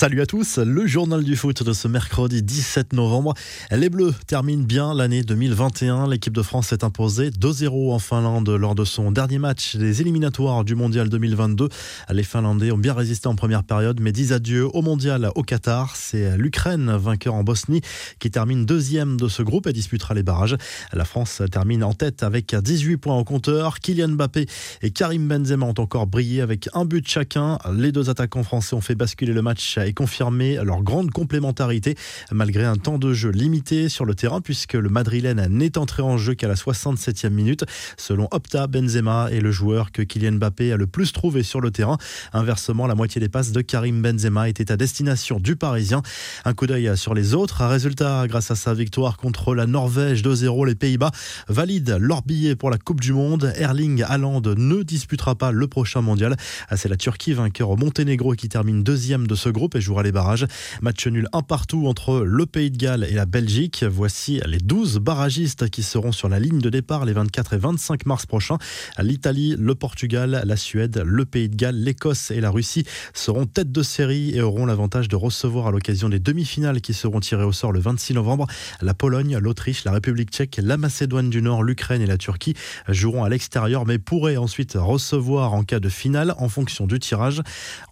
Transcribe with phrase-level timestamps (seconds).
[0.00, 3.34] Salut à tous, le journal du foot de ce mercredi 17 novembre.
[3.70, 6.08] Les Bleus terminent bien l'année 2021.
[6.08, 10.64] L'équipe de France s'est imposée 2-0 en Finlande lors de son dernier match des éliminatoires
[10.64, 11.68] du Mondial 2022.
[12.08, 15.94] Les Finlandais ont bien résisté en première période, mais disent adieu au Mondial au Qatar.
[15.96, 17.82] C'est l'Ukraine, vainqueur en Bosnie,
[18.20, 20.56] qui termine deuxième de ce groupe et disputera les barrages.
[20.94, 23.80] La France termine en tête avec 18 points au compteur.
[23.80, 24.46] Kylian Mbappé
[24.80, 27.58] et Karim Benzema ont encore brillé avec un but chacun.
[27.70, 31.96] Les deux attaquants français ont fait basculer le match et confirmé leur grande complémentarité
[32.30, 36.16] malgré un temps de jeu limité sur le terrain puisque le Madrilène n'est entré en
[36.16, 37.64] jeu qu'à la 67e minute.
[37.96, 41.72] Selon Opta, Benzema est le joueur que Kylian Mbappé a le plus trouvé sur le
[41.72, 41.98] terrain.
[42.32, 46.02] Inversement, la moitié des passes de Karim Benzema était à destination du Parisien.
[46.44, 47.64] Un coup d'œil sur les autres.
[47.64, 51.10] Résultat, grâce à sa victoire contre la Norvège 2-0, les Pays-Bas
[51.48, 53.52] valident leur billet pour la Coupe du Monde.
[53.56, 56.36] Erling Haaland ne disputera pas le prochain mondial.
[56.76, 60.46] C'est la Turquie vainqueur au Monténégro qui termine deuxième de ce groupe jouera les barrages.
[60.82, 63.84] Match nul un partout entre le Pays de Galles et la Belgique.
[63.84, 68.06] Voici les 12 barragistes qui seront sur la ligne de départ les 24 et 25
[68.06, 68.58] mars prochains.
[68.98, 73.72] L'Italie, le Portugal, la Suède, le Pays de Galles, l'Écosse et la Russie seront tête
[73.72, 77.52] de série et auront l'avantage de recevoir à l'occasion des demi-finales qui seront tirées au
[77.52, 78.46] sort le 26 novembre.
[78.80, 82.54] La Pologne, l'Autriche, la République tchèque, la Macédoine du Nord, l'Ukraine et la Turquie
[82.88, 87.42] joueront à l'extérieur mais pourraient ensuite recevoir en cas de finale en fonction du tirage.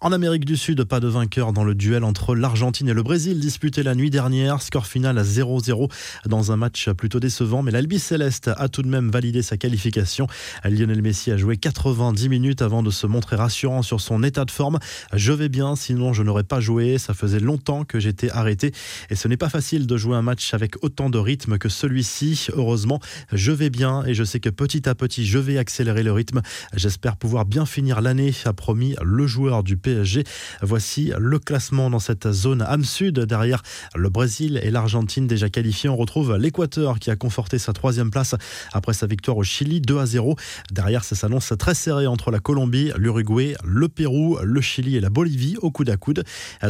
[0.01, 3.39] En Amérique du Sud, pas de vainqueur dans le duel entre l'Argentine et le Brésil
[3.39, 4.61] disputé la nuit dernière.
[4.61, 5.89] Score final à 0-0
[6.27, 10.27] dans un match plutôt décevant, mais l'Albi Céleste a tout de même validé sa qualification.
[10.65, 14.51] Lionel Messi a joué 90 minutes avant de se montrer rassurant sur son état de
[14.51, 14.77] forme.
[15.13, 16.97] Je vais bien, sinon je n'aurais pas joué.
[16.97, 18.73] Ça faisait longtemps que j'étais arrêté
[19.09, 22.47] et ce n'est pas facile de jouer un match avec autant de rythme que celui-ci.
[22.53, 22.99] Heureusement,
[23.31, 26.41] je vais bien et je sais que petit à petit, je vais accélérer le rythme.
[26.75, 30.25] J'espère pouvoir bien finir l'année, a promis le joueur du PSG.
[30.61, 33.19] Voici le classement dans cette zone âme sud.
[33.19, 33.61] Derrière
[33.95, 38.33] le Brésil et l'Argentine déjà qualifiés, on retrouve l'Équateur qui a conforté sa troisième place
[38.73, 40.35] après sa victoire au Chili 2 à 0.
[40.71, 45.11] Derrière, ça s'annonce très serré entre la Colombie, l'Uruguay, le Pérou, le Chili et la
[45.11, 46.23] Bolivie au coude à coude.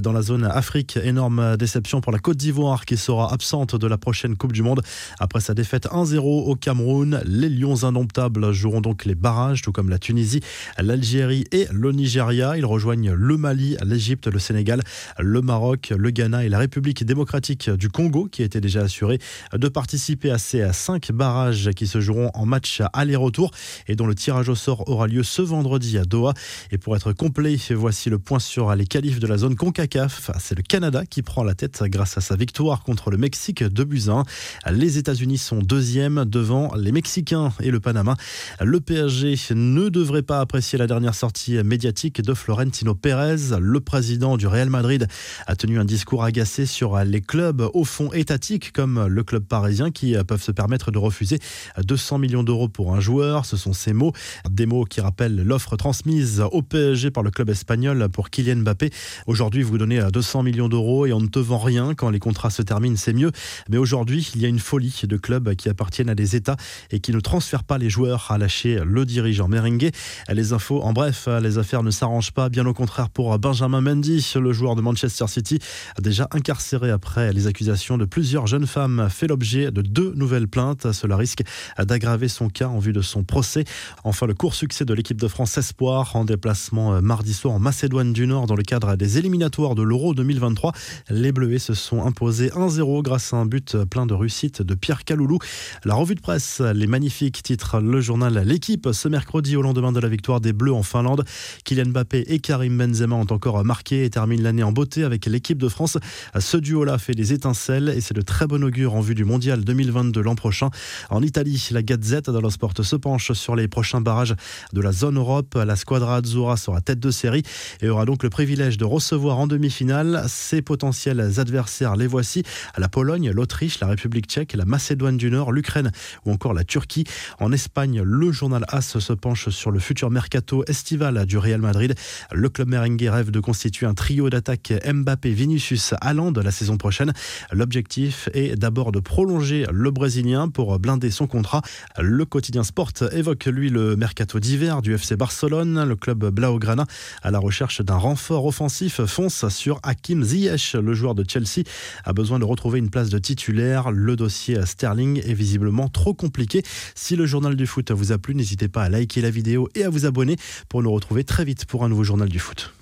[0.04, 3.98] Dans la zone Afrique, énorme déception pour la Côte d'Ivoire qui sera absente de la
[3.98, 4.82] prochaine Coupe du Monde
[5.20, 7.22] après sa défaite 1-0 au Cameroun.
[7.26, 10.42] Les Lions indomptables joueront donc les barrages, tout comme la Tunisie,
[10.78, 12.58] l'Algérie et le Nigeria.
[12.58, 14.78] Ils rejoignent le Mali, l'Égypte, le Sénégal
[15.17, 19.19] le Maroc, le Ghana et la République démocratique du Congo qui étaient déjà assurés
[19.53, 23.51] de participer à ces cinq barrages qui se joueront en match aller-retour
[23.88, 26.34] et dont le tirage au sort aura lieu ce vendredi à Doha.
[26.72, 30.31] Et pour être complet, voici le point sur les qualifs de la zone CONCACAF.
[30.40, 33.84] C'est le Canada qui prend la tête grâce à sa victoire contre le Mexique de
[33.84, 34.23] Buzyn.
[34.69, 38.16] Les États-Unis sont deuxièmes devant les Mexicains et le Panama.
[38.61, 44.38] Le PSG ne devrait pas apprécier la dernière sortie médiatique de Florentino Pérez, le président
[44.38, 45.07] du Real Madrid
[45.47, 49.91] a tenu un discours agacé sur les clubs au fond étatiques comme le club parisien
[49.91, 51.40] qui peuvent se permettre de refuser
[51.84, 53.46] 200 millions d'euros pour un joueur.
[53.46, 54.13] Ce sont ces mots,
[54.50, 58.91] des mots qui rappellent l'offre transmise au PSG par le club espagnol pour Kylian Mbappé.
[59.28, 61.94] Aujourd'hui, vous donnez 200 millions d'euros et on ne te vend rien.
[61.96, 63.31] Quand les contrats se terminent, c'est mieux.
[63.69, 66.58] Mais aujourd'hui, il y a une folie de clubs qui appartiennent à des États
[66.91, 69.91] et qui ne transfèrent pas les joueurs, à lâcher le dirigeant merengue.
[70.29, 72.50] Les infos, en bref, les affaires ne s'arrangent pas.
[72.50, 75.59] Bien au contraire pour Benjamin Mendy, le joueur de Manchester City,
[76.00, 80.92] déjà incarcéré après les accusations de plusieurs jeunes femmes, fait l'objet de deux nouvelles plaintes.
[80.92, 81.44] Cela risque
[81.78, 83.64] d'aggraver son cas en vue de son procès.
[84.03, 87.59] Enfin, le court succès de l'équipe de France Espoir en déplacement euh, mardi soir en
[87.59, 90.74] Macédoine du Nord dans le cadre des éliminatoires de l'Euro 2023.
[91.09, 95.06] Les Bleuets se sont imposés 1-0 grâce à un but plein de réussite de Pierre
[95.06, 95.40] Caloulou.
[95.86, 100.00] La revue de presse, les magnifiques titres, le journal L'équipe ce mercredi au lendemain de
[100.00, 101.24] la victoire des Bleus en Finlande.
[101.64, 105.60] Kylian Mbappé et Karim Benzema ont encore marqué et terminent l'année en beauté avec l'équipe
[105.60, 106.00] de France.
[106.40, 109.64] Ce duo-là fait des étincelles et c'est de très bon augure en vue du mondial
[109.64, 110.72] 2022 l'an prochain.
[111.12, 114.34] En Italie, la Gazette dello Sport se penche sur les prochains barrages
[114.74, 115.54] de la zone Europe.
[115.54, 117.44] La Squadra Azzurra sera tête de série
[117.82, 121.96] et aura donc le privilège de recevoir en demi-finale ses potentiels adversaires.
[121.96, 122.41] Les voici
[122.76, 125.91] la Pologne, l'Autriche, la République tchèque, la Macédoine du Nord, l'Ukraine
[126.26, 127.03] ou encore la Turquie.
[127.40, 131.94] En Espagne, le journal AS se penche sur le futur mercato estival du Real Madrid.
[132.32, 137.12] Le club merengue rêve de constituer un trio d'attaque Mbappé, Vinicius, de la saison prochaine.
[137.52, 141.62] L'objectif est d'abord de prolonger le Brésilien pour blinder son contrat.
[142.00, 145.84] Le quotidien Sport évoque lui le mercato d'hiver du FC Barcelone.
[145.84, 146.86] Le club Blaugrana,
[147.22, 150.74] à la recherche d'un renfort offensif, fonce sur Hakim Ziyech.
[150.74, 151.64] Le joueur de Chelsea
[152.06, 153.92] a besoin de retrouver une place de titulaire.
[153.92, 156.64] Le dossier Sterling est visiblement trop compliqué.
[156.96, 159.84] Si le journal du foot vous a plu, n'hésitez pas à liker la vidéo et
[159.84, 160.38] à vous abonner
[160.70, 162.74] pour nous retrouver très vite pour un nouveau journal du foot.